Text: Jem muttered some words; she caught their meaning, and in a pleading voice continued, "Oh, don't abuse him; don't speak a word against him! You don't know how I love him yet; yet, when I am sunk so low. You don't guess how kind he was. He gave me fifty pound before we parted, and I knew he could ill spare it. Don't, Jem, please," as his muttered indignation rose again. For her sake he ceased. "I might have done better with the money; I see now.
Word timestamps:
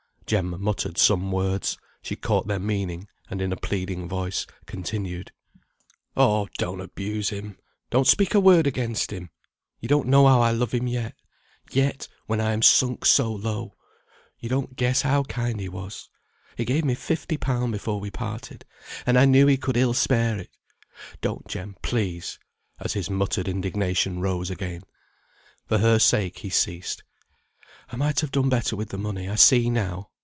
Jem 0.31 0.63
muttered 0.63 0.97
some 0.97 1.29
words; 1.29 1.77
she 2.01 2.15
caught 2.15 2.47
their 2.47 2.57
meaning, 2.57 3.09
and 3.29 3.41
in 3.41 3.51
a 3.51 3.57
pleading 3.57 4.07
voice 4.07 4.47
continued, 4.65 5.33
"Oh, 6.15 6.47
don't 6.57 6.79
abuse 6.79 7.31
him; 7.31 7.57
don't 7.89 8.07
speak 8.07 8.33
a 8.33 8.39
word 8.39 8.65
against 8.65 9.11
him! 9.11 9.29
You 9.81 9.89
don't 9.89 10.07
know 10.07 10.25
how 10.27 10.39
I 10.39 10.51
love 10.51 10.71
him 10.73 10.87
yet; 10.87 11.15
yet, 11.69 12.07
when 12.27 12.39
I 12.39 12.53
am 12.53 12.61
sunk 12.61 13.05
so 13.05 13.29
low. 13.29 13.75
You 14.39 14.47
don't 14.47 14.77
guess 14.77 15.01
how 15.01 15.23
kind 15.23 15.59
he 15.59 15.67
was. 15.67 16.07
He 16.55 16.63
gave 16.63 16.85
me 16.85 16.95
fifty 16.95 17.35
pound 17.35 17.73
before 17.73 17.99
we 17.99 18.09
parted, 18.09 18.63
and 19.05 19.19
I 19.19 19.25
knew 19.25 19.47
he 19.47 19.57
could 19.57 19.75
ill 19.75 19.93
spare 19.93 20.39
it. 20.39 20.55
Don't, 21.19 21.45
Jem, 21.49 21.75
please," 21.81 22.39
as 22.79 22.93
his 22.93 23.09
muttered 23.09 23.49
indignation 23.49 24.21
rose 24.21 24.49
again. 24.49 24.83
For 25.67 25.79
her 25.79 25.99
sake 25.99 26.37
he 26.37 26.49
ceased. 26.49 27.03
"I 27.89 27.97
might 27.97 28.21
have 28.21 28.31
done 28.31 28.47
better 28.47 28.77
with 28.77 28.91
the 28.91 28.97
money; 28.97 29.27
I 29.27 29.35
see 29.35 29.69
now. 29.69 30.07